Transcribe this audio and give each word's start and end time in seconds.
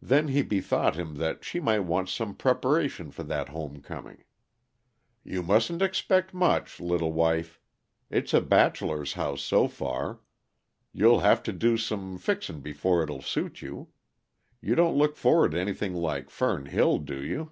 Then 0.00 0.28
he 0.28 0.42
bethought 0.42 0.94
him 0.94 1.16
that 1.16 1.44
she 1.44 1.58
might 1.58 1.80
want 1.80 2.08
some 2.08 2.36
preparation 2.36 3.10
for 3.10 3.24
that 3.24 3.48
home 3.48 3.82
coming. 3.82 4.22
"You 5.24 5.42
mustn't 5.42 5.82
expect 5.82 6.32
much, 6.32 6.78
little 6.78 7.12
wife. 7.12 7.58
It's 8.08 8.32
a 8.32 8.40
bachelor's 8.40 9.14
house, 9.14 9.42
so 9.42 9.66
far. 9.66 10.20
You'll 10.92 11.22
have 11.26 11.42
to 11.42 11.52
do 11.52 11.76
some 11.76 12.18
fixing 12.18 12.60
before 12.60 13.02
it 13.02 13.10
will 13.10 13.20
suit 13.20 13.60
you. 13.60 13.88
You 14.60 14.76
don't 14.76 14.96
look 14.96 15.16
forward 15.16 15.50
to 15.50 15.58
anything 15.60 15.92
like 15.92 16.30
Fern 16.30 16.66
Hill, 16.66 16.98
do 16.98 17.20
you?" 17.20 17.50